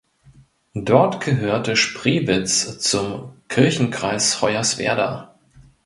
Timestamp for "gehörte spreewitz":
1.23-2.79